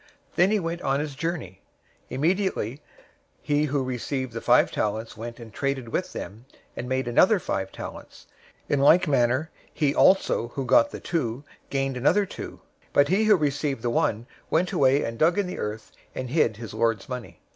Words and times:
Then 0.35 0.49
he 0.49 0.59
went 0.59 0.81
on 0.81 0.99
his 0.99 1.13
journey. 1.13 1.61
025:016 2.09 2.15
Immediately 2.15 2.81
he 3.43 3.65
who 3.65 3.83
received 3.83 4.33
the 4.33 4.41
five 4.41 4.71
talents 4.71 5.15
went 5.15 5.39
and 5.39 5.53
traded 5.53 5.89
with 5.89 6.11
them, 6.11 6.45
and 6.75 6.89
made 6.89 7.07
another 7.07 7.37
five 7.37 7.71
talents. 7.71 8.25
025:017 8.67 8.73
In 8.73 8.79
like 8.79 9.07
manner 9.07 9.51
he 9.71 9.93
also 9.93 10.47
who 10.47 10.65
got 10.65 10.89
the 10.89 10.99
two 10.99 11.43
gained 11.69 11.97
another 11.97 12.25
two. 12.25 12.53
025:018 12.93 12.93
But 12.93 13.07
he 13.09 13.25
who 13.25 13.35
received 13.35 13.83
the 13.83 13.91
one 13.91 14.25
went 14.49 14.71
away 14.71 15.03
and 15.03 15.19
dug 15.19 15.37
in 15.37 15.45
the 15.45 15.59
earth, 15.59 15.91
and 16.15 16.31
hid 16.31 16.57
his 16.57 16.73
lord's 16.73 17.07
money. 17.07 17.39